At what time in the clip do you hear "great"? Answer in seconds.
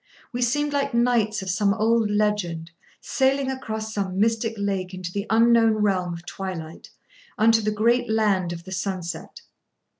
7.69-8.09